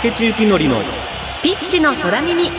[0.00, 0.80] 竹地幸典の
[1.42, 2.52] ピッチの空耳。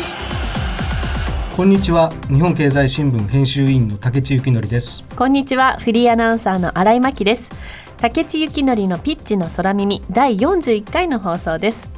[1.55, 2.12] こんにちは。
[2.28, 5.06] 日本経済新聞編集員の竹地幸典です。
[5.15, 5.78] こんにちは。
[5.78, 7.49] フリーアナウンサーの新井真希です。
[7.96, 11.89] 竹地幸典のピッチの空耳第41回の放送です。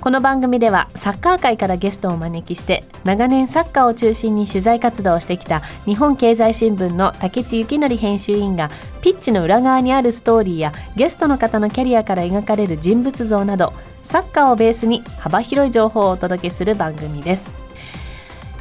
[0.00, 8.70] この番組ではサッカー界からゲストをお招きして長年サッカーを中心に取材活動をしてきた日本経済新聞の竹地幸典編集員が
[9.02, 13.72] ピッチの裏側にあるストーリーやゲストの方のキャリアから描かれる人物像など
[14.08, 17.50] サッカーをベースに幅広い情報をお届けする番組です。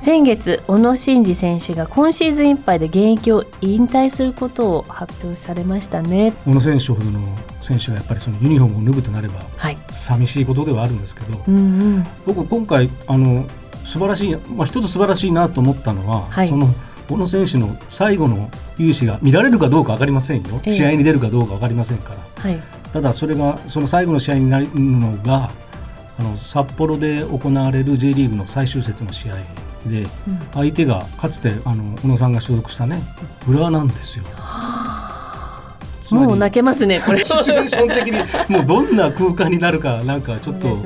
[0.02, 6.34] 先月小野伸二選手が今シーズンいっぱいで現役を引退することを発表されましたね。
[6.44, 7.22] 小野選手ほどの
[7.62, 9.78] 選手がやっぱりそのユニフォームを脱ぐとなればはい。
[9.90, 11.60] 寂しいことではあるんですけど、うんう
[12.00, 12.08] ん。
[12.26, 13.48] 僕今回あの
[13.86, 16.50] 素晴らしい、まあ、一つ素晴らしいなと思ったのは、はい。
[16.50, 16.68] その
[17.08, 20.74] 小野選手の最後の勇姿が見られるかどうか分かりませんよ、ええ。
[20.74, 22.20] 試合に出るかどうか分かりませんから。
[22.42, 25.52] はいただそれがその最後の試合になるのが
[26.18, 29.36] あの札幌で行われる J リーグの最終節の試合
[29.86, 30.08] で
[30.52, 33.00] 相手がかつてあの小野さんが所属したね
[33.48, 34.26] 浦和なんですよ。
[36.10, 37.24] もう泣けますねこれ。
[37.24, 40.78] シチュエーション的にもうどんな空間になるかなんかちょっと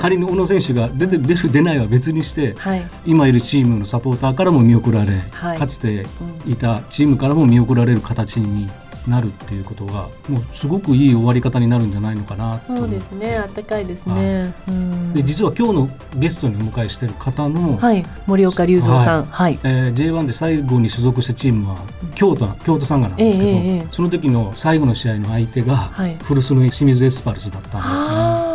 [0.00, 2.82] 仮に小野選手が出て出る出ないは別にしてはい。
[3.04, 5.58] 今いるチームのサポーターからも見送られ、はい。
[5.58, 6.06] かつて
[6.46, 8.70] いたチームからも見送られる形に
[9.08, 14.54] なるっていうことがもうすごくいい終わり方になるんじゃないのかなそうですねあったかいですね。
[14.68, 15.14] うん。
[15.14, 19.24] で実は今日のゲストにお迎えしている方の、はい森岡隆三さん。
[19.24, 19.58] はい。
[19.64, 21.76] えー J1 で最後に所属したチームは
[22.14, 26.16] 京都京都サンガなんですけど、ええええその時の最後の試合の相手がはい。
[26.22, 28.48] 古巣の清水エスパルスだったんですね。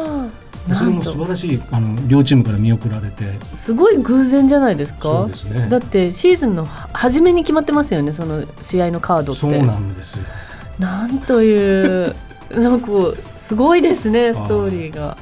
[0.73, 3.37] それも素晴らしいあの両チームから見送られて。
[3.41, 5.01] あすごい偶然じゃないですか？
[5.01, 5.67] そうですね。
[5.69, 9.41] だってシーズンの初めに決まってますよねその試合のカードって。
[9.41, 10.25] そうなんですよ。
[10.79, 12.15] なんという
[12.51, 12.87] なんか
[13.37, 15.07] すごいですねストーリーが。
[15.07, 15.17] はい。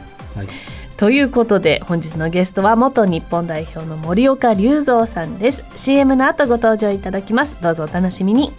[0.98, 5.66] ということで本日のゲストは元日本代表の森岡隆三さんです。
[5.76, 7.62] CM の後ご登場いただきます。
[7.62, 8.52] どうぞお楽しみに。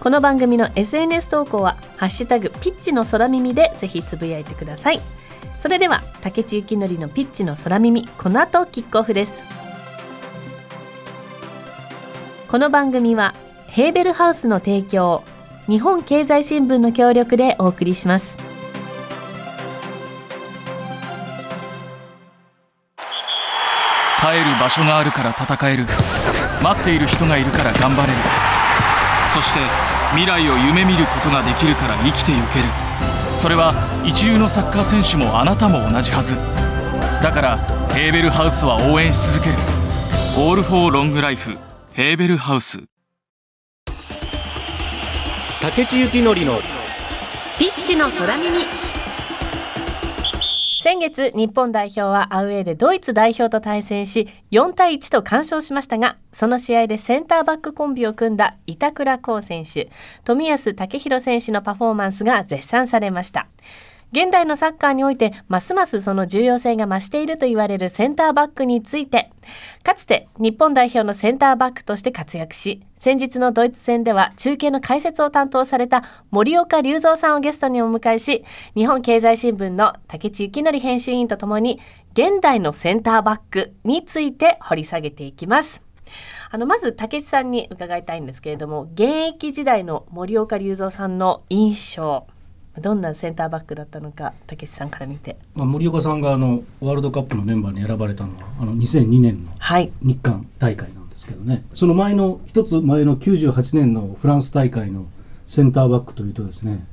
[0.00, 5.00] この番組の SNS 投稿はハッシュタグピッチの空耳でぜひつぶやいてください。
[5.56, 9.42] それでは竹地幸典のピッチの空耳この後キックオフです。
[12.48, 13.34] この番組は
[13.66, 15.22] ヘーベルハウスの提供
[15.66, 18.38] 日本経済新聞の協力でお送りします。
[24.20, 25.86] 帰る場所があるから戦える。
[26.62, 28.18] 待っている人がいるから頑張れる。
[29.32, 29.60] そして
[30.10, 32.64] 未来を夢見ることができるから生きてゆける。
[33.36, 36.36] それは一流のサッカー選手もあなたも同じはず。
[37.22, 37.56] だから
[37.94, 39.56] ヘーベルハウスは応援し続ける
[40.36, 41.56] 「オール・フォー・ロング・ライフ」
[41.92, 42.93] ヘーベルハウス。
[45.64, 46.60] 竹地幸典の。
[47.58, 48.66] ピッチの空耳。
[50.82, 59.90] 先月日本代表はアウェーでドイツ代表と対戦し4対1と完勝しましたがその試合でセンターバックコンビを組んだ板倉滉選手
[60.30, 63.48] 冨安健洋選手のパフォーマンスが絶賛されました。
[64.14, 69.32] 現代のサッカーにおいてますますその重要性が増していると言われるセンターバックについて
[69.82, 78.44] かつて日本代表のセンターバックとして活躍し先日のドイツ戦では中継の解説を担当された森岡隆三さんをゲストにお迎えし
[78.76, 81.80] 日本経済新聞の竹地幸典編集員とともに
[82.12, 85.82] 現代のセンターバックについて掘り下げていきます。
[86.52, 89.02] あのまず竹地さんに伺いたいんですけれども現
[89.34, 92.28] 役時代の森岡隆三さんの印象
[92.80, 95.36] どんなセンターバックだったのか竹地さんから見て。
[95.54, 99.92] まあ、森岡さんがあのワールドカップのメンバーに選ばれたのはあの2002年のはい。
[100.02, 101.64] 日韓大会なんですけどね。
[101.72, 105.06] その前の一つ前の98年のフランス大会の
[105.46, 106.86] センターバックというとですね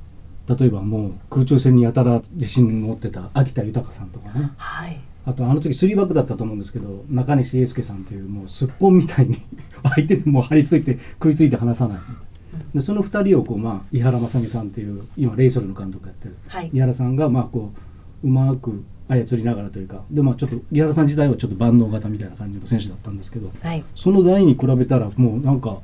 [0.48, 4.50] 例えばもう空中戦にやたら自信を持ってた秋田豊さんとかね。
[4.56, 5.00] はい。
[5.24, 9.40] あとあの時3バックだったと思うんですけど中西英介さんというもうすっぽんみたいに
[9.82, 11.98] 相手にもう張り付いて食いついて離さない
[12.74, 16.70] でその2人をこう、まあ、井原正美さんっていう今レイソルの監督やってるはい。
[16.72, 17.72] 井原さんがまあこ
[18.24, 23.84] ううまく操りながらというかでまあちょっと井原さん自体はちょっと万能型みたいな感じの選手だったんですけどはい。
[23.94, 25.78] その代に比べたらもうなんか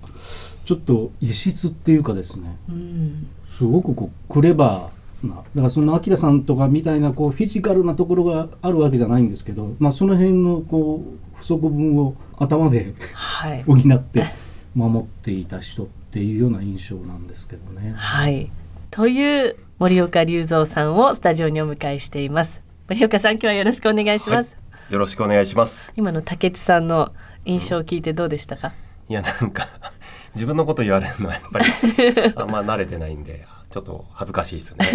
[0.65, 3.27] ちょっと異質っていうかですねうん。
[3.49, 13.63] すごくこうクレバーなだからその秋田さんとかみたいなこうフィジカルなところがあるわけじゃないんですけど、まあ、その辺のこう不足分を頭ではい。
[13.65, 14.25] 補って
[14.75, 17.93] 守っていた人っていうような印象なんですけどね。
[17.97, 18.51] はい。
[18.91, 22.63] という森岡隆三さんをスタジオにお迎えしています。
[22.89, 24.57] 森岡さん、今日はよろしくお願いします。
[24.91, 25.93] よろしくお願いします。
[25.97, 27.13] 今の竹内さんの
[27.45, 28.73] 印象を聞いてどうでしたか？
[29.09, 29.69] いやなんか
[30.35, 31.65] 自分のこと言われるのはやっぱり
[32.37, 34.87] あんま慣れてないんでちちょっと恥ずかしいですね。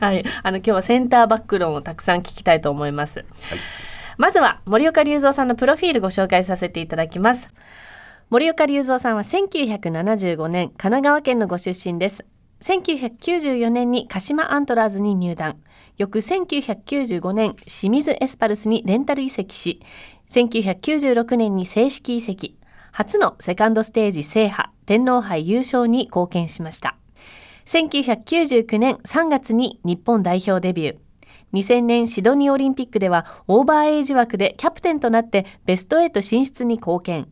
[0.00, 3.20] はい、はい、あの今日はセンターバック論をたくさん聞きたいと思います。
[3.20, 3.26] はい、
[4.18, 7.48] まずは森岡隆三さんのプロフィールご紹介させていただきます。
[8.30, 12.24] 森岡隆三さんは1975年神奈川県のご出身です。
[12.62, 15.60] 1994年に鹿島アントラーズに入団。
[15.98, 19.82] 翌1995年、清水エスパルスにレンタル移籍し、
[20.30, 22.58] 1996年に正式移籍。
[22.92, 26.96] 初のセカンドステージ制覇、天皇杯優勝に貢献しました。
[27.66, 30.96] 1999年3月に日本代表デビュー。
[31.52, 37.28] 2000年シドニーオリンピックではオーバーエイジ枠でキャプテンとなってベスト8進出に貢献。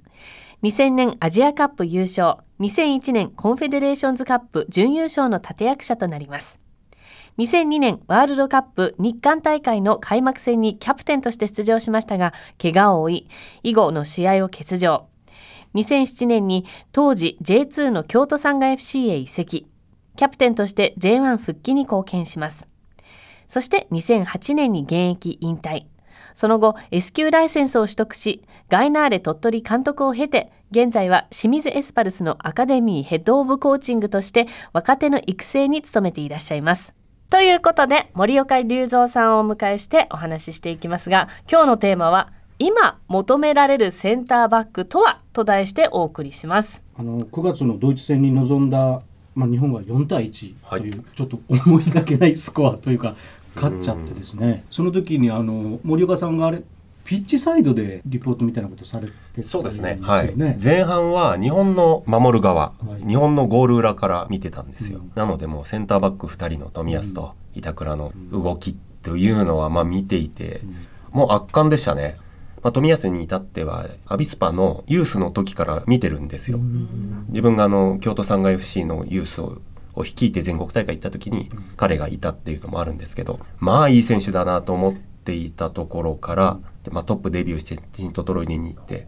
[0.63, 6.61] 2000年アジアカップ優勝、2001年コンフェデレーションズカップ準優勝の立役者となります。
[7.39, 12.33] 2002年ワールドカップ日韓大会の開幕戦にキャプテンとして出場しましたが、
[12.63, 13.29] 怪我を負い、
[13.65, 15.09] 以後の試合を欠場。
[15.75, 19.67] 2007年に当時 J2 の京都サンガ FC へ移籍。
[20.15, 22.69] キャプテンとして J1 復帰に貢献します。
[23.49, 25.87] そして2008年に現役引退。
[26.35, 36.95] その後 S 級ライセンスを取得し、ガイナーレ鳥取監督を経て、現在は清水エスパルスのアカデミーヘッドオブコーチングとして若手の育成に努めていらっしゃいます。
[37.29, 46.81] ということで、森岡隆三さんをお迎えしてお話ししていきますが、今日のテーマは、今求められるセンターバックとはと題してお送りします。
[46.97, 49.03] あの9月のドイツ戦に臨んだ、
[49.35, 53.17] まあ、日本が4対1という、はい、ちょっと思いがけないスコアというか
[53.55, 54.65] 勝っちゃってですね。
[54.71, 56.63] その時にあの森岡さんがあれ
[57.13, 70.77] ピッチサイドでリポートみたいなことされてそうですね、はい、前半は日本の守る側、はい、日本のゴール裏から見てたんですよ、うん、なのでもうセンターバック2人の冨安と板倉の動きというのはまあ見ていて、うん、
[71.11, 72.17] もう圧巻でしたね。
[72.63, 76.61] まあ、富安に至ってはアビスパのユースの時から見てるんですよ。
[77.29, 79.61] 自分があの京都産業 FC のユースを
[79.95, 89.07] を率いて全国大会行った時に彼がいたっていうのもあるんですけどまあいい選手だなと思っていたところからで、まあ、トップデビューしてジントトロイデに行って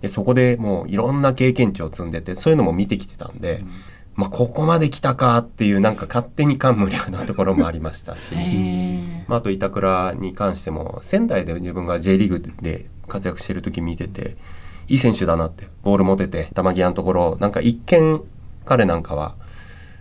[0.00, 3.64] でそこでもういろんな経験値を積んでてそういうのも見てきてたんで。
[4.16, 8.34] まあ、ここまで来たかっていうなんか勝手に感無量なところもありましたし、
[9.28, 14.38] まあ、あと板倉に関しても仙台で自分が J リーグで活躍してる時見てて
[14.88, 18.22] いい選手だなってボール持てて球際のところなんか一見
[18.64, 19.36] 彼なんかは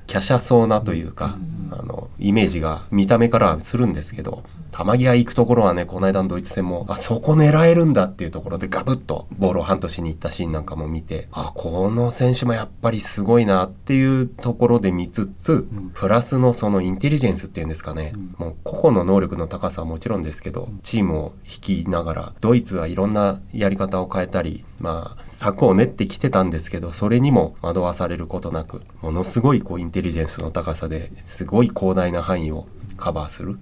[0.08, 1.38] 華奢そうなというか、
[1.72, 4.44] あのイメージが見た目からはするんですけど
[4.76, 32.68] 球際行くところはねこの間のドイツ戦もあそこ狙えるんだっていうところでガブッとボールを半年に行ったシーンなんかも見てあこの選手もやっぱりすごいなっていうところで見つつ、プラスのそのインテリジェンスっていうんですかね、もう個々の能力の高さはもちろんですけどチームを率いながらドイツはいろんなやり方を変えたりまあ策を練ってきてたんですけどそれにも惑わされることなくものすごいこうインテリジェンスの高さですごい広大な範囲を
[32.98, 33.58] カバーする。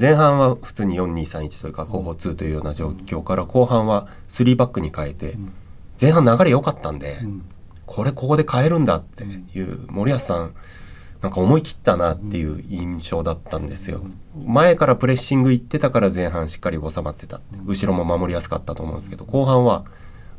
[0.00, 5.36] 前半は普通に4231というか後方2というような状況から後半は3バックに変えて
[6.00, 7.16] 前半流れ良かったんで
[7.84, 10.54] これここで変えるんだっていう森保さん
[11.20, 14.02] なんか思い切ったなっていう印象だったんですよ
[14.46, 19.84] 前からプレッシング行ってたから前半しっかり収まってた後ろも守りやすかったと思うんですけど後半は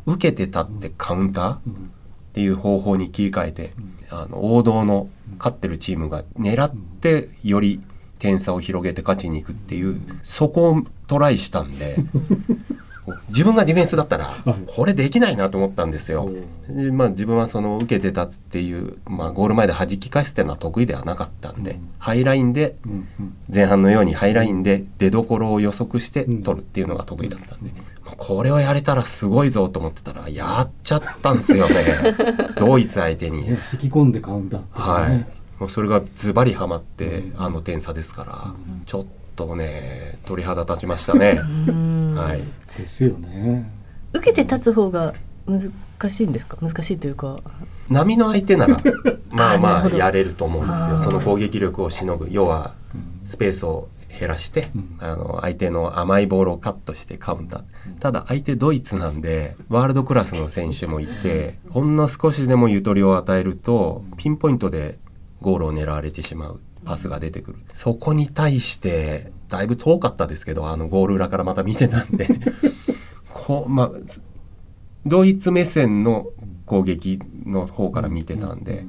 [0.05, 1.59] 受けてたってカウンターっ
[2.33, 3.73] ていう方法に切り替えて
[4.09, 7.81] あの王道の勝ってるチームが狙ってより
[8.19, 11.95] 点差を広げて勝ちに行くっていうそこをトライしたんで
[13.29, 16.29] 自分がディフェンスだったらこれできないなと思ったんですよ。
[16.69, 22.75] でまあ、自分はその受けて立つっていう、まあ、ゴール前で弾き返すっていうのは得意ではなかったんで、ハイラインで
[23.51, 27.71] 前半のようにハイラインで出どころを予測して取るっていうのが得意だったんで、
[28.17, 31.75] これをやれたらすごいぞと思ってたらやっちゃったんですよね。
[32.57, 33.47] ドイツ相手に。
[33.47, 35.25] 引き込んでカウンター、ね、はい。
[35.59, 38.53] もうそれがズバリはまってあの点差ですから、
[38.85, 41.41] ちょっとね鳥肌立ちましたね。
[42.15, 43.69] はい、ですよね。
[44.13, 45.13] 受けて立つ方が
[45.47, 45.71] 難
[46.09, 46.57] しいんですか？
[46.61, 47.39] 難しいというか。
[47.89, 48.81] 波の相手なら
[49.31, 50.99] まあまあやれると思うんですよ。
[50.99, 52.27] その攻撃力をしのぐ。
[52.29, 52.73] 要は
[53.25, 53.89] スペースを
[54.19, 57.63] 減らして、うん、あの相手の甘いボールをカットしてカウンター、
[57.99, 64.99] ただ相手ドイツなんでワールドクラスの選手もいてほんの少しでもゆとりを与えるとピンポイントで
[65.41, 67.59] ゴールを狙われてしまうパスが出てくる。
[67.73, 72.27] そこに対してだいぶ遠かったですけどあのゴール裏からまた見てたんで。
[73.31, 73.91] こまあ、
[75.05, 76.27] ドイツ目線の
[76.65, 78.85] 攻撃の方から見てたんで、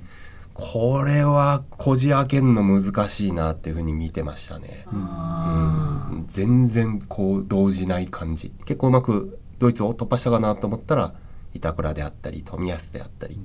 [0.61, 4.87] これはこじ開けるの難しいなっていうふうに見てましたね。
[4.93, 8.53] うん、全然こう動じない感じ。
[8.65, 11.15] 結構うまくドイツを突破したかなと思ったら
[11.55, 13.39] 板倉であったり冨安であったりっ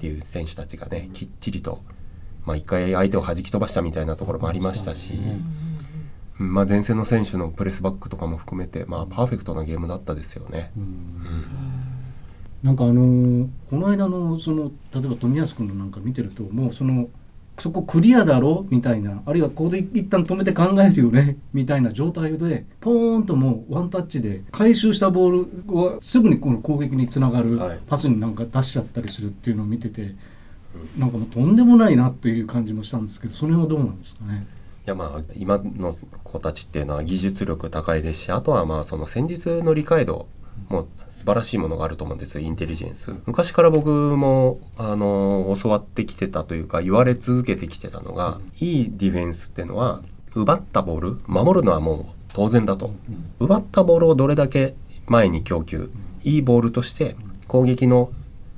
[0.00, 1.82] ていう選手たちがねきっちりと
[2.46, 5.14] まあ、一回相手を弾き飛ばしたみたいなところもありましたし、
[6.38, 6.54] うん。
[6.54, 10.70] まあ、前線の選手のプレスバックとかも含めて、まあ、パーフェクトなゲームだったですよね。
[12.62, 17.08] なんかあのーこの間のその例えば冨安君のなんか見てるともうその
[17.58, 18.66] そこクリアだろ？
[18.68, 21.38] みたいなあるいはここで一旦止めて考えるよね？
[21.54, 27.80] みたいな状態でポーンともうワンタッチで回収したボールはすぐにこの攻撃につながるはい。
[27.86, 30.14] パスになんか出しちゃったりするっていうのを見てて、
[30.98, 34.46] なんかもうとんでもないなっていう感じもしたんですけどその辺はどうなんですかね？
[34.86, 40.28] いやまあ今の子たちっていうのは技術力高いですしあとはまあその戦術の理解度
[40.68, 43.14] もう素晴らしいものがあると思うんですよインテリジェンス。
[43.26, 50.02] 昔から僕もあの教わってきてたというか言われ続けてきてたのが、いいディフェンスっていうのは
[50.34, 52.92] 奪ったボール守るのはもう当然だと、
[53.40, 54.74] 奪ったボールをどれだけ
[55.06, 55.90] 前に供給
[56.24, 58.10] いいボールとして攻撃の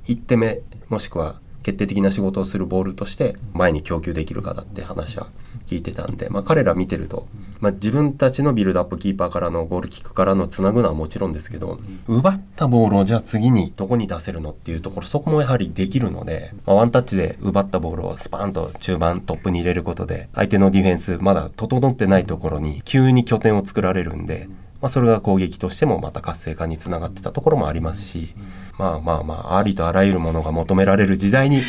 [0.05, 5.27] 1手目もしくは決定的な仕事をするボールとして前に供給できるかだって話は
[5.65, 7.27] 聞いてたんで、まあ、彼ら見てると、
[7.59, 24.47] まあ、自分たちのビルドアップキーパーからのゴールキックからのつなぐのはもちろんですけど奪ったボールをじゃあ次にどこに出せるのっていうところそこもやはりできるので、まあ、ワンタッチで奪ったボールをスパーンと中盤トップに入れることで相手のディフェンスまだ整ってないところに急に拠点を作られるんで。
[24.81, 28.33] まあ、それが攻撃としてもまた活性化につながってたところもありますし
[28.79, 31.61] まあまあまあありとあらゆるものが求められる時代に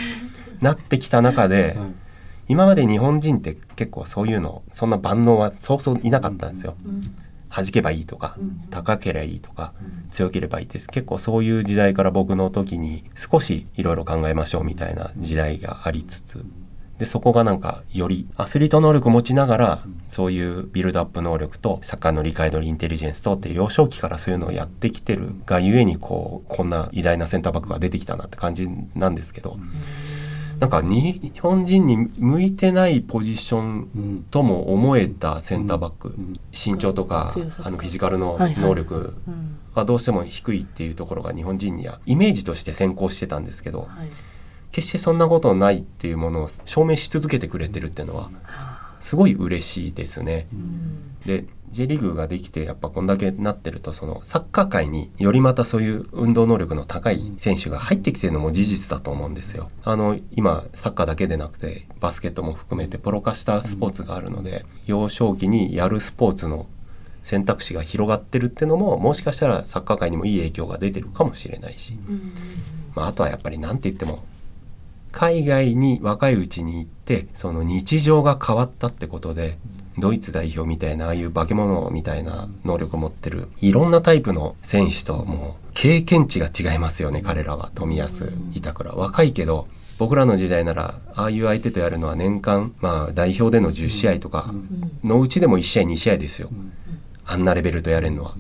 [0.61, 1.77] なってきた中で
[2.49, 6.77] 今まで日本人って結構そういうのそんな万能はそうそういなかったんですよ。
[7.53, 8.37] 弾けばいいとか
[8.71, 9.73] 高ければいいとか
[10.11, 10.87] 強ければいいです。
[10.87, 16.45] 結構そういう時代から僕の時に少しいろいろ考えましょうみたいな時代がありつつ
[17.01, 29.57] でそこがなんかよりアスリート能力を持ちながらそういうビルドアップ能力とサッカーの理解度インテリジェンスとって幼少期からそういうのをやってきてるがゆえにこうこんな偉大なセンターバックが出てきたなって感じなんですけど。
[30.59, 36.15] なんか日本人に向いてないポジションとも思えたセンターバック
[36.53, 39.57] 身長とかあのフィジカルの能力うん。
[39.75, 44.11] はどうしても低いっていうところが日本人にはイメージとして先行してたんですけどはい
[44.71, 48.31] 決してそんなことないっていうものを証明し続けてくれてるっていうのは
[49.01, 50.47] すごい嬉しいですね。
[51.27, 59.71] で J リーグができてやっぱこんだけなってるとそのサッカー界によりまたそういう運動能力の高い選手が入ってきてるのも事実だと思うんですよ。
[59.85, 66.67] あの今サッカーだけでなくてバスケットも含めてプロ化したスポーツがあるので幼少期にやるスポーツの
[67.23, 71.99] 選択肢が広がってるってのももしかしたらサッカー界にもいい影響が出てるかもしれないし、
[72.95, 74.25] まあ、あとはやっぱり何て言っても
[75.13, 79.59] 海外に若いうちに行ってその日常が変わったってことで
[79.99, 87.71] ドイツ代表みたいなああいう化け物みたいな能力を持ってるいろんなタイプの選手ともう経験値が違いますよね彼らは。
[87.75, 94.55] 冨安板倉若いけど僕らの時代ならああいう相手とやるのは年間まあ代表での10試合とか
[95.05, 96.49] のうちでも1試合2試合ですよ。
[97.27, 98.35] あんなレベルとやれるのは。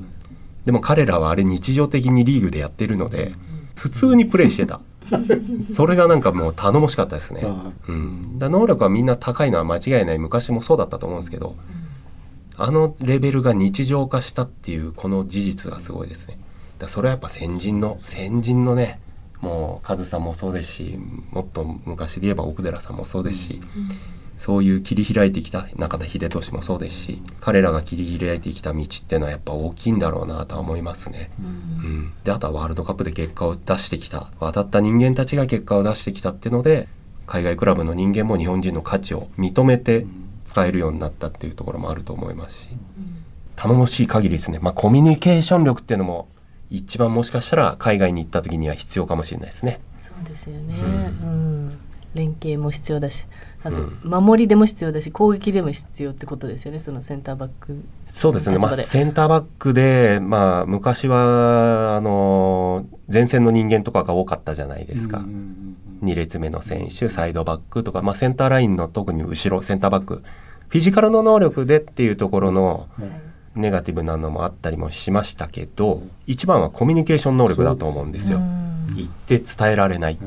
[0.64, 3.32] でも彼らはあれ日常的にリーグでやってるので
[3.74, 4.80] 普通にプレーしてた。
[5.74, 7.46] それがなんかもう頼もしかったですね。
[7.88, 11.56] うん、だ能力はみんな高いのは間違いない昔もそうだったと思うんですけど
[12.56, 16.38] あのレベルが日常化したっていうこの事実がすごいですね。
[16.78, 19.00] だそれはやっぱ先人の先人のね
[19.40, 20.98] もうカズさんもそうですし
[21.30, 23.60] もっと昔で言えば奥寺さんもそうですし、
[24.40, 31.30] そういう切り開いてきた中田英寿もそうですし彼らが切り開いてきた道っていうのはやっぱ大きいんだろうなとは思いますね。
[31.38, 34.30] うん、であとはワールドカップで結果を出してきた。
[34.40, 36.88] 渡った人間たちが結果を出してきたっていうので
[37.26, 40.06] 海外クラブの人間も日本人の価値を認めて
[40.46, 42.68] 使えるようになったっていうところもあると思いますし。
[43.56, 46.28] 頼もしい限りですね、まあ、コミュニケーション力っていうのも
[46.70, 49.80] 一番もしかしたら海外に行った時には必要かもしれないですね。
[50.00, 51.78] そうですよね、うん。
[52.14, 53.26] 連携も必要だし
[53.62, 57.82] あと守りでも必要だし攻撃でも必要ってことですよねそのセンターバック。
[58.06, 65.24] そうですね、まあ、センターバックで、まあ、昔はあの前線の人間とかが多かったじゃないですか、
[66.02, 70.22] 2列目の選手サイドバックとか、まあ、センターラインの特に後ろセンターバック。
[70.68, 72.86] フィジカルの能力でっていうところの
[73.56, 78.38] ネガティブなのもあったりもしましたけど一番はコミュニケーション能力だと思うんですよ。
[78.94, 80.18] 言って伝えられない、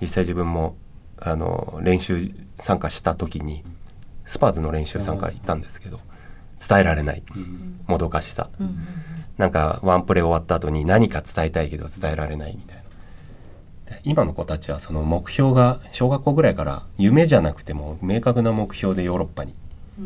[0.00, 0.76] 実際自分も
[1.20, 3.62] あの練習参加した時に
[4.24, 6.00] スパーズの練習参加行ったんですけど
[6.66, 7.22] 伝えられない
[7.86, 8.50] もどかしさ、
[9.38, 12.80] なんかワンプレー終わった後に何か伝えたいけど伝えられないみたいな。
[14.04, 19.54] 今の子たちはその目標が小学校ぐらいから夢じゃなくても明確な目標でヨーロッパに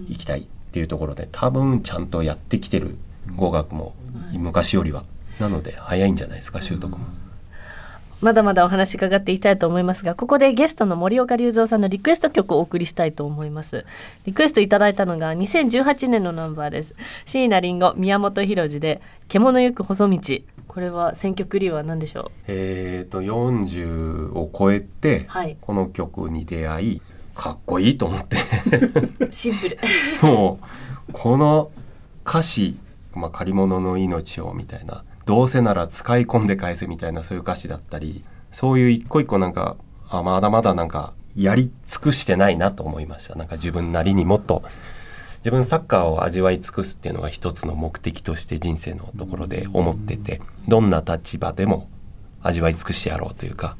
[0.08, 2.96] 行きたいっていうところで多分ちゃんとやってきてる
[3.36, 3.94] 語学も
[4.32, 5.04] 昔よりは。
[5.40, 7.04] なので早いんじゃないですか習得も。
[8.24, 13.84] まだまだお話伺っていきたいと思いますがここでゲストの森岡隆三さんのリクエスト曲をお送りしたいと思います。
[14.24, 16.94] リクエストいただいたのが2018年のナンバーです。
[17.26, 20.38] 椎名林檎宮本浩次で獣ゆく細道。
[20.68, 25.58] これは選曲理由は何でしょえー、と40を超えて、はい。
[25.60, 27.02] この曲に出会い
[27.34, 28.38] かっこいいと思って。
[29.20, 29.78] う シンプル。
[30.26, 30.60] も
[31.10, 31.70] うこの
[32.26, 32.78] 歌詞
[33.14, 39.76] 「まあ、借り物の命を」みたいな「どうせなら使い込んで返せ」みたいなそういう歌詞だったりそういう一個一個なんか
[40.08, 43.34] あまだまだなんかやり尽くしてないなと思いました。
[43.34, 44.62] なんか自分なりにもっと
[45.38, 51.88] 自分サッカーを味わい尽くすっていうのが一つの目的として人生のところで思っててどんな立場でも
[52.42, 53.76] 味わい尽くしてやろうというか、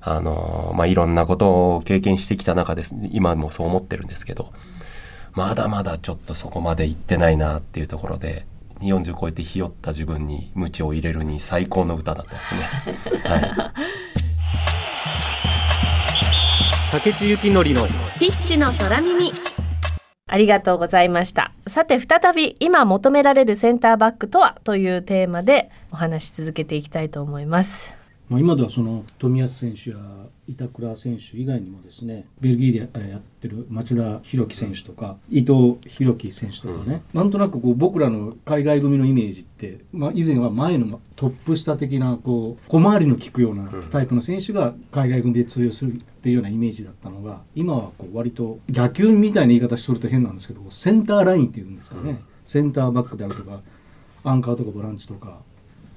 [0.00, 2.94] あのまあ、いろんなことを経験してきた中です。
[3.10, 4.52] 今もそう思ってるんですけど
[5.34, 8.46] まだまだちょっとそこまで行ってないなっていうところで
[8.88, 12.60] 40超えてひよった自分に鞭を入れるに最高の歌だったですね。
[13.24, 13.52] はい。
[16.90, 17.86] 竹地幸典の。
[18.18, 19.32] ピッチの空耳。
[20.26, 21.52] ありがとうございました。
[21.66, 24.56] さて再び今求められるセンターバックとは？
[24.64, 27.94] というテーマでお話し続けていきたいと思います。
[28.28, 29.96] まあ、今ではその冨安選手や
[30.52, 53.60] 板倉選手以外にもですねベルギーでえーやってる町田博樹選手とか伊藤洋樹選手とかね、なんとなくこう僕らの海外組のイメージって、まあ、以前は前のトップ下的なこう小回りの利くようなタイプの選手が海外組で通用するっていうようなイメージだったのが今はこう割と野球みたいな言い方しとると変なんですけどセンターラインっていうんですかね、センターバックであるとか
[54.24, 55.40] アンカーとかボランチとか。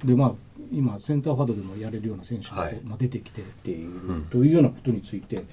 [0.04, 0.32] でまあ
[0.72, 5.44] 今センターフォワードでもやれるような選手がまあ、出てきてっていう、んというようなことについて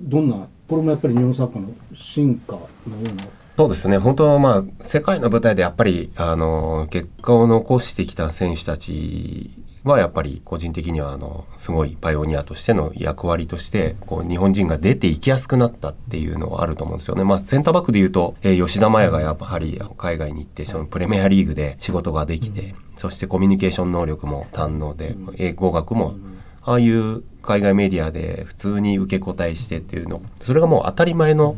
[0.00, 2.68] どんなこれもやっぱり日本サッカーの進化のよ
[3.00, 3.24] うな
[3.56, 9.50] そうですね本当はまあ世界の舞台でやっぱりあの結果を残してきた選手たち
[9.84, 17.24] はやっぱり個人的にはあのすごいパイオニアとしての役割としてこう日本人が出ていきやすくなったっていうのはあると思うんですよね。
[17.24, 26.14] まあ、センターバックでいうと、吉田麻也がやっぱり海外に行ってそのプレミアリーグで仕事ができて、そしてコミュニケーション能力も堪能で、英語学も
[26.62, 31.56] ああいう海外メディアで普通に受け答えしてっていうのそれがもう当たり前の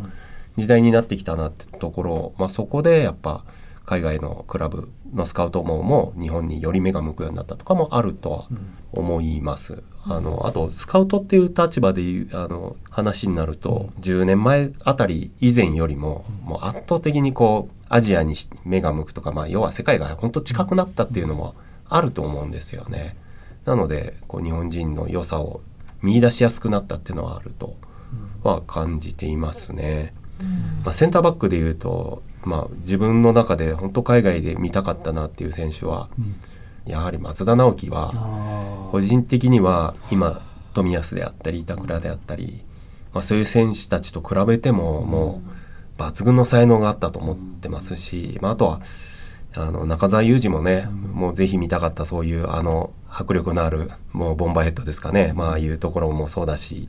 [0.57, 3.45] 時代になってきたなってところ、まあ、そこでやっぱ
[3.85, 8.49] 海外のクラブのスカウトもも日本により目が向くようになったとかもあるとは
[8.93, 9.83] 思います。
[10.07, 21.55] あのあとスカウトっていう立場でいうあの話になると10年前あたり以前よりももう圧倒的にこうアジアに目が向くとか、まあ、要は世界が本当近くなったっていうのも
[21.89, 23.17] あると思うんですよね。
[23.65, 25.63] なのでこう日本人の良さを
[26.03, 27.77] 見出しやすくなったっていうのはあると
[28.43, 30.13] は感じていますね。
[30.85, 36.09] まあ、センターバックでいうと、まあ、自分の中で本当海外で見たかったなっていう選手は、
[36.87, 40.43] やはり松田直樹はあ個人的には今
[40.75, 42.63] 冨安であったり板倉であったり、
[43.15, 45.41] まあ、そういう選手たちと比べてもも
[45.99, 48.81] う抜群の才能があったと思ってますし、まあ、あとは
[49.57, 56.89] あの中澤佑二もね、もうぜひ見たかったそういうあの迫力のあるもうボンバーヘッドですかね、まあああいうところもそうだし、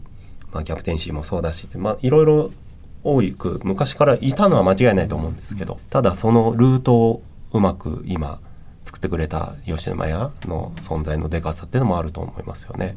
[0.52, 2.50] まあ、キャプテンシーもそうだし、まあ、いろいろ
[3.06, 7.22] 多く昔からいたのは間違いないと思うんですけどただそのルートを
[7.54, 8.39] うまく今
[8.84, 12.96] 作ってくれた吉野麻也の存在のでかさっていうのもあると思いますよね。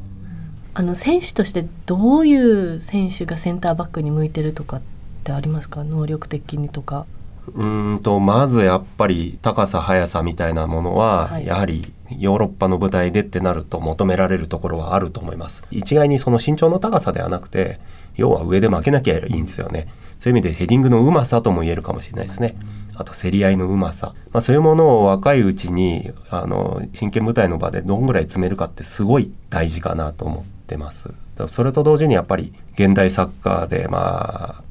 [0.73, 4.81] あの選手としてどういう選手がセンターバックに向いてるとかっ
[5.23, 5.83] てありますか？
[5.83, 7.05] 能力的にとか。
[7.47, 11.45] うーんとまずやっぱり高さ速さみたいなものは、はい。
[11.45, 15.63] やはりヨーロッパの舞台でってなると求められるところはあると思います。
[15.71, 17.79] 一概にその身長の高さではなくて
[18.15, 19.87] 要は上で負けなきゃいいんですよね。
[20.19, 22.55] そういう意味でヘディングのうまさとも言えるかもしれないですね。
[22.95, 31.09] あと競り合いのうまさ、まあ、そういうものを若いうちにあの真剣舞台の場でどんぐらい詰めるかってすごい大事かなと思ってます。
[31.47, 34.63] それと同時にやっぱり現代サッカーでまあ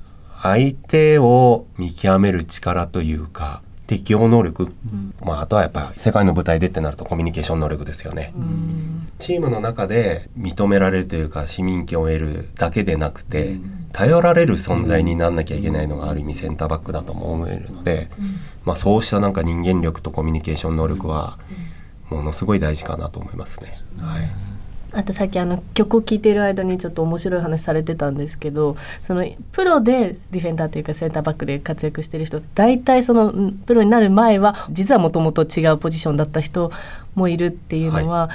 [0.42, 4.70] 相手を見極める力というか適応能力、
[5.22, 8.34] まあ、あとはやっぱ世界の舞台でってなるとコミュニケーション能力ですよね。
[9.18, 13.58] チームの中で認められるというか市民権を得るだけでなくて、
[13.92, 18.10] 頼られる存在になんなきゃいけないのがある意味センターバックだとも思えるので、
[18.64, 21.38] まあ、そうしたなんか人間力とコミュニケーション能力は
[22.10, 23.72] ものすごい大事かなと思いますね。
[24.00, 24.47] はい
[24.92, 36.72] あとさっきあの曲を聴いている間にちょっと面白い話されてたんですけどそのプロでディフェンダーというかセンターバックで活躍してる人大体そのんプロになる前は実はもともと違うポジションだった人
[37.14, 38.30] もいるっていうのは、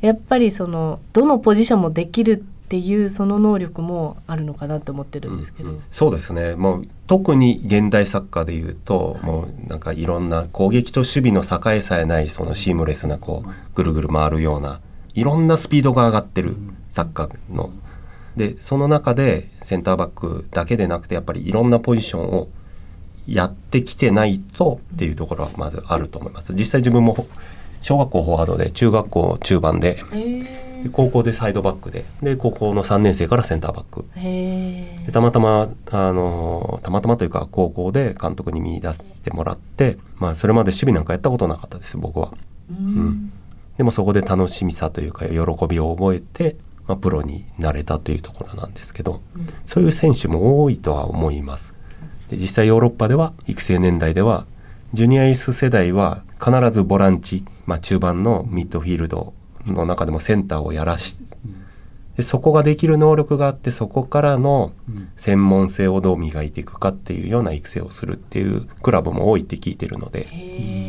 [0.00, 5.70] やっぱりそのどのポジションもできるっていうその能力もあるのかなと思ってるんですけど。
[5.70, 6.56] うんそうですね。
[6.56, 14.80] もう特に現代サッカーでいうと、もうなんかいろんな攻撃と守備の境さえないそのシームレスなこうぐるぐる回るような
[15.16, 16.56] いろんなスピードが上がってる
[16.90, 17.70] サッカーの。
[18.36, 22.48] でその中でセンターバックだけでなくてやっぱりいろんなポジションを
[23.26, 26.52] やってきてないとっていうところはまずあると思います。
[26.52, 27.26] 実際自分も
[27.80, 29.98] 小学校フォワードで中学校中盤で
[30.82, 34.04] で高校でサイドバックでで高校の3年生からセンターバック。
[35.06, 42.34] でたまたまあのたまたまというか高校で監督に見出してもらって、まあ、それまで守備なんかやったことなかったです僕は。
[42.70, 43.25] うん
[43.76, 45.34] でもそこで楽しみさというか喜
[45.68, 49.20] びを覚えて、まあ、プロになれたというところなんですけど、
[49.64, 51.74] そういう選手も多いとは思います。
[52.30, 54.46] で実際ヨーロッパでは育成年代では
[54.92, 59.34] ジュニアエース世代は必ずボランチ、まあ、中盤のミッドフィールド
[59.66, 61.16] の中でもセンターをやらし
[62.16, 64.72] でそこができる能力があってそこからの
[65.16, 70.26] 専門性をどう磨いていくかっていうような育成をするっていうクラブも多いって聞いてるので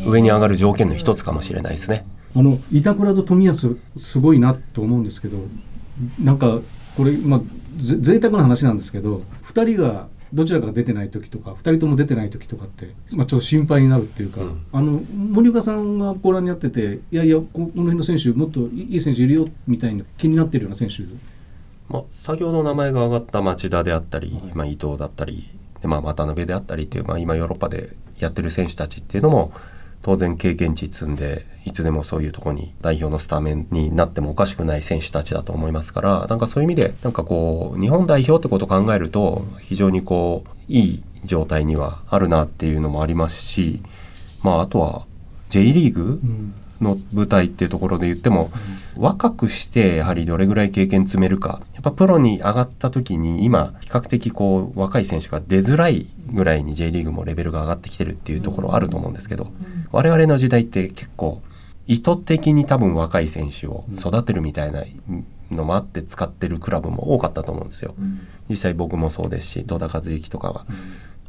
[0.07, 2.05] 上に上がる条件の一つかもしれないですね。
[2.37, 5.39] あの板倉と冨安すごいなと思うんですけど
[6.19, 6.59] なんか
[6.95, 7.41] これまあ
[7.81, 14.65] ぜ贅沢な話なんですけど2人がどちらかが出てない時とか2人とも出てない時とかって、まあ、ちょっと心配になるっていうか、うん。
[14.71, 21.03] あの森岡さんがご覧になってていやいやここの辺の選手もっといい選手いるよみたいな気になってるような選手。
[21.89, 25.49] まあ、先ほど名前が挙がった町田であったり、まあ、伊藤だったり
[25.81, 29.53] で、まあ、渡辺であったりっていう、まあ、今ヨーロッパでやってる選手たちっていうのも
[30.01, 43.81] 当然経験値積んでいつでもそういうとこに代表のスタメンになってもおかしくない選手たちだと思いますからなんかそういう意味でなんかこう日本代表ってことを考えると非常にこういい状態にはあるなっていうのもありますし、
[44.43, 45.05] まあ、あとは
[45.49, 46.21] J リーグ？
[46.81, 48.51] の舞台っていうところで言っても、
[48.95, 59.47] 若くしてやはりどれぐらい経験積めるかやっぱプロに上がった時に今比較的こう若い選手が出づらいぐらいに J リーグもレベルが上がってきてるっていうところあると思うんですけど、
[59.91, 61.41] 我々の時代って結構
[61.85, 64.83] 意図的に多分若い選手を育てるみたいな
[65.51, 67.95] のもあって使ってるクラブも多かったと思うんですよ。
[68.49, 70.65] 実際僕もそうですし戸田和幸とかは。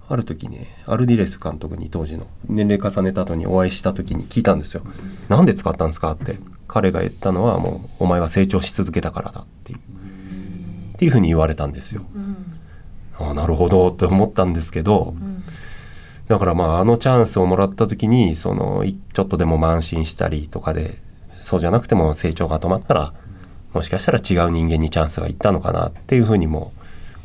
[0.09, 4.83] ある時ねアルディレス監督に当時の年齢重ねた後にお会いした時に聞いたんですよ。
[5.29, 9.81] なんで使ったんですかって彼が言ったのはもうお前は成長し続けたからだっていうっ
[10.99, 12.03] ていうふうに言われたんですよ。
[13.19, 15.15] ああなるほどって思ったんですけど、
[16.29, 20.99] だからまああのチャンスをもらった時にそのいちょっとでも慢心したりとかで
[21.41, 23.15] そうじゃなくても成長が止まったら
[23.73, 26.73] もしかしたら違う人間にチャンスがいったのかなっていうふうにも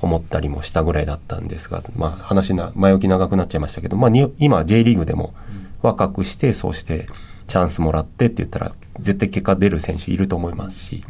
[0.05, 5.33] 思ったりもしたぐらいだったんですが、まあ、話な前置き長くなっちゃいましたけど、まあ、に今 J リーグでも
[5.81, 7.07] 若くしてそうして
[7.47, 11.03] チャンスもらってって言ったら絶対結果出る選手いると思いますし。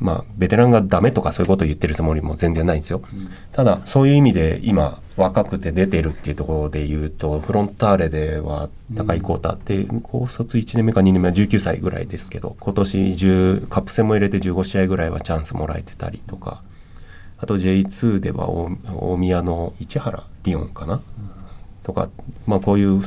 [0.00, 3.02] まあ、ベテランがダメとかそういうことを言ってるつもりも全然ないんですよ。
[3.52, 16.62] ただそういう意味で今若くて出てるっていうところで言うとフロンターレでは高井浩太って高卒1年目か2年目は19歳ぐらいですけど今年10カップ戦も入れて15試合ぐらいはチャンスもらえてたりとか
[17.38, 21.00] あと J2 では大大宮の市原リオンかな、
[21.82, 22.08] とか、
[22.46, 23.02] まあ、こういう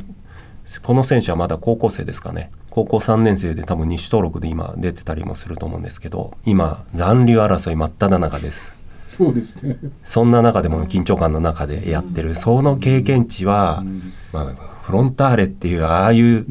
[0.82, 2.50] この選手はまだ高校生ですかね。
[2.70, 8.74] 高校3年生で多分2種登録で今出てたりもすると思うんですけど今残留争い真っ只中です。
[9.08, 9.76] そうですね。
[10.04, 13.84] そんな中でも緊張感の中でやってる、その経験値は、
[14.32, 16.46] まあ、フロンターレっていうああいう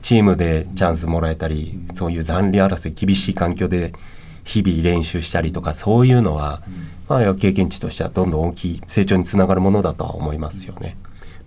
[0.00, 3.92] チームでチャンスもらえたり、そういう残留争い厳しい環境で
[4.44, 6.62] 日々練習したりとかそういうのは、
[7.08, 10.96] まあ、経験値としてはどんどん大きい成長につながるものだとは思いますよね。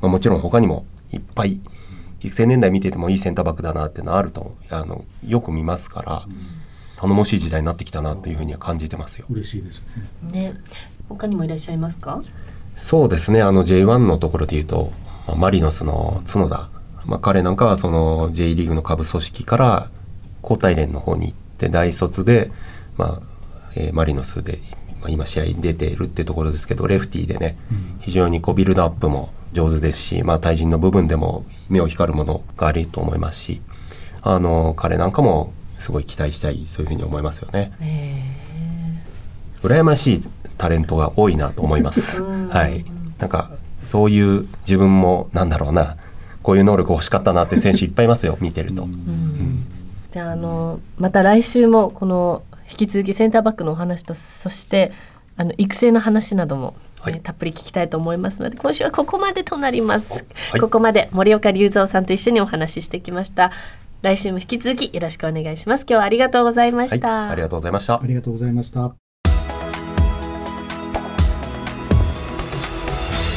[0.02, 1.60] まあ、もちろん他にもいっぱい
[2.22, 6.26] 育成年代見ててもいいセンターバックだなっていうのはあるとあのよく見ますから、
[6.98, 9.26] 頼もしい時代になってきたなというふうには感じてますよ。
[9.30, 9.84] 嬉しいです
[10.32, 10.54] ねね
[11.08, 12.22] 他にもいらっしゃいますか？
[12.78, 14.92] そうですねあの J1 のところで言うと、
[15.28, 16.70] まあマリノスの角田、
[17.06, 19.90] まあ、彼なんかはその J リーグの下部組織から
[20.42, 22.52] 交代連の方に行って大卒で、
[22.98, 23.22] まあ
[23.76, 27.58] えーマリノスで、まあ、今試合に出ているっていうところですけどレフティーでね、
[28.02, 33.62] 非常にこうビルドアップも上手ですし、まあ、対人の部分でも目を光るものがあると思いますし
[34.22, 37.72] あの彼なんかもすごい期待したいそういうふうに思いますよね。
[39.64, 40.24] 羨ましい
[40.58, 42.22] タレントが多いなと思います。
[42.52, 42.86] はい。
[43.18, 43.52] なんか
[43.86, 45.96] そういう自分もなんだろうな、
[46.44, 48.38] こういう能力欲しかったなって選手いっぱいいますよ。
[48.42, 48.88] 見てると。
[50.12, 54.92] じゃああのまた来週もこの引き続きセンターバックのお話とそして
[55.38, 57.14] あの育成の話なども、はい。
[57.14, 60.60] ねたっぷり聞きたいと思いますので今週はここまでとなります、はい。
[60.60, 63.52] ここまで森岡隆三さんと一緒にお話ししてきました。
[64.02, 65.82] 来週も引き続きよろしくお願いします。
[65.82, 66.90] 今日はありがとうございまはい。
[66.90, 67.96] した、ありがとうございました。
[67.96, 68.02] あ。
[68.06, 68.80] りがとうございました。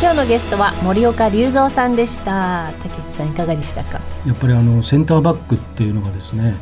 [0.01, 2.73] 今日のゲストは森岡隆三さんでした。
[2.83, 4.01] 竹内さんいかがでしたか？
[4.27, 6.57] やっぱりあのセンターバックっていうのがですね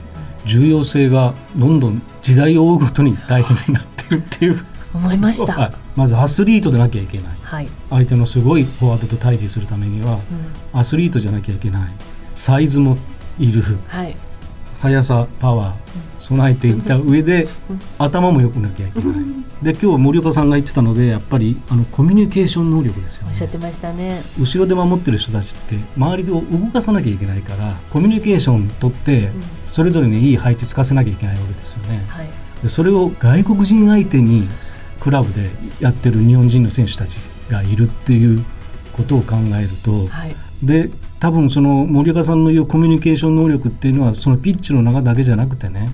[0.45, 5.53] 重要性がどんどん時代を追うごとに大変になってるっていう、思いました。
[5.53, 5.73] はい。
[5.97, 7.27] まずアスリートでなきゃいけない。
[7.43, 7.69] はい。
[7.91, 10.15] 相手のすごいフォワードと対峙するためには
[10.73, 10.79] うん。
[10.79, 11.91] アスリートじゃなきゃいけない。
[12.35, 12.97] サイズも
[13.39, 13.63] いる。
[13.87, 14.17] はい。
[14.81, 15.75] 速さパワー
[16.19, 17.49] 備えていた上で
[17.99, 19.19] 頭も良くなきゃいけない
[19.63, 24.23] で今日森岡さんが言ってたのでやっぱりあのコミュニケーション能力ですよねおっしゃってましたね。
[24.39, 26.41] 後ろで守ってる人たちって周りで動
[26.73, 29.31] かさなきゃいけないからコミュニケーション取って
[29.63, 32.27] それぞれにいい配置つかせなきゃいけないわけですよねはい。
[32.63, 34.49] でそれを外国人相手に
[35.01, 37.17] クラブでやってる日本人の選手たち
[37.49, 38.45] がいるっていう
[38.93, 40.37] ことを考えると、はい。
[40.63, 45.91] で多分その森岡さんの言うコミュニケーション能力っていうのはそのピッチの中だけじゃなくてね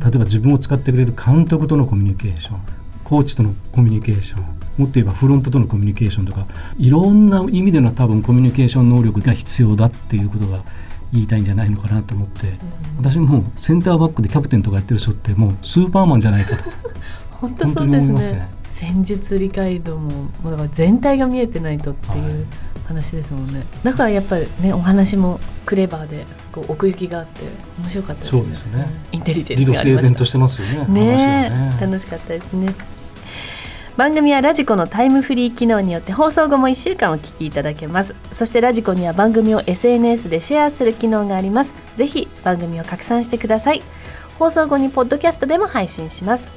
[0.00, 2.81] 例えば自分を使ってくれる監督とのコミュニケーション
[3.12, 6.46] コーチとのコミュニケーションもっと言えばフロントとのコミュニケーションとか
[6.78, 10.64] いろんな意味での多分コミュニケーション能力が必要だっていうことが
[11.12, 12.54] 言いたいんじゃないのかなと思って
[12.96, 16.70] 私もセンターバックでキャプテンとかやってる人ってもうスーパーマンじゃないかと
[17.38, 17.98] 本当そうですね。
[17.98, 18.48] 思いますね。
[18.70, 20.10] 戦術理解度も
[20.42, 22.46] もうだから全体が見えてないとっていう
[22.86, 23.66] 話ですもんね。
[23.82, 27.42] だからやっぱりねお話もクレバーでこう奥行きがあって
[27.78, 28.40] 面白かったですね。
[28.40, 28.86] そうですね。
[29.12, 29.18] うん。
[29.18, 30.08] インテリジェン理路スがありました。
[30.08, 31.16] 整然としてますよねね
[31.50, 31.76] ね。
[31.78, 32.74] 楽しかったですね
[33.96, 38.14] 番組はラジコのタイムフリー機能によって放送後も1週間お聞きいただけます。
[38.32, 41.74] そしてラジコには番組を SNS でシェアする機能があります。
[41.96, 43.82] ぜひ番組を拡散してください。
[44.38, 46.48] 放送後にポッドキャストでも配信します。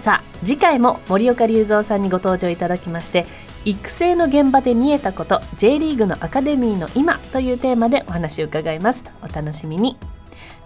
[0.00, 3.26] さあ次回も森岡隆三さんにご登場いただきまして
[3.64, 9.04] 育成の現場で見えたこと J リーグのアカデミーの今というテーマでお話を伺います。
[9.22, 9.96] お楽しみに。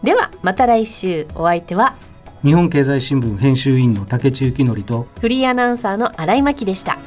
[0.02, 1.26] ではまた来週。
[1.34, 1.96] お相手は
[2.44, 6.98] 日本経済新聞編集員の竹内幸則とフリーアナウンサーの新井真希でした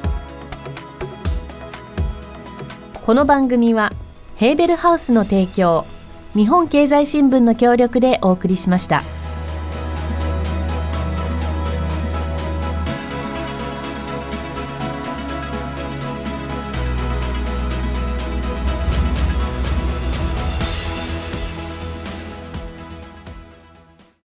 [3.04, 3.92] この番組は
[4.36, 5.86] ヘーベルハウスの提供
[6.34, 9.02] 日本経済新聞の協力でお送りしました。